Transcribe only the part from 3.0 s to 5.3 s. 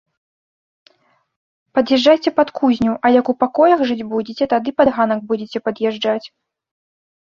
як у пакоях жыць будзеце, тады пад ганак